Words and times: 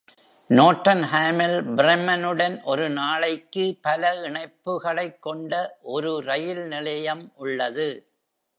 நோர்டன்ஹாமில் 0.49 1.57
ப்ரெமனுடன் 1.75 2.63
ஒரு 2.63 2.89
நாளைக்கு 2.89 3.77
பல 3.81 4.13
இணைப்புகளைக் 4.21 5.19
கொண்ட 5.19 5.53
ஒரு 5.81 6.19
ரயில் 6.19 6.63
நிலையம் 6.67 7.31
உள்ளது. 7.35 7.87